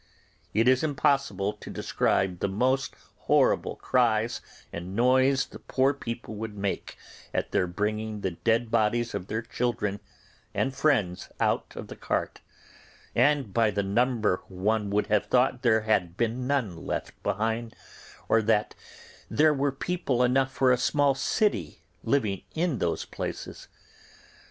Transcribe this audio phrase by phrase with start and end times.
[0.51, 4.41] It is impossible to describe the most horrible cries
[4.73, 6.97] and noise the poor people would make
[7.35, 9.99] at their bringing the dead bodies of their children
[10.55, 12.41] and friends out of the cart,
[13.13, 17.75] and by the number one would have thought there had been none left behind,
[18.27, 18.73] or that
[19.29, 23.67] there were people enough for a small city living in those places.